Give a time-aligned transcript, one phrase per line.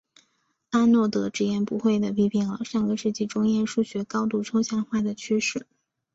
[0.71, 5.67] 阿诺德直言不讳地批评了上个世纪中叶数学高度抽象化的趋势。